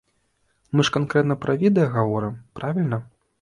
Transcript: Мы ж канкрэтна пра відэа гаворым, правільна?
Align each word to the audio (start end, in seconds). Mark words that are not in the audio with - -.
Мы 0.79 0.85
ж 0.89 0.93
канкрэтна 0.95 1.37
пра 1.43 1.55
відэа 1.65 1.93
гаворым, 1.99 2.35
правільна? 2.63 3.01